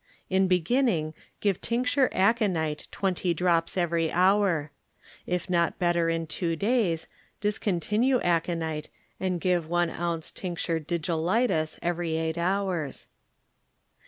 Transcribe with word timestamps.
In 0.31 0.47
be 0.47 0.59
ginning 0.59 1.13
give 1.41 1.61
tincture 1.61 2.09
aconite 2.11 2.87
twenty 2.89 3.35
drops 3.35 3.77
every 3.77 4.11
hour. 4.11 4.71
If 5.27 5.47
not 5.47 5.77
better 5.77 6.09
in 6.09 6.25
two 6.25 6.55
days 6.55 7.07
discontinue 7.39 8.19
aconite 8.21 8.89
and 9.19 9.39
give 9.39 9.67
one 9.69 9.91
ounce 9.91 10.31
tr. 10.31 10.47
digitalis 10.79 11.77
every 11.83 12.15
eight 12.15 12.39
hours. 12.39 13.09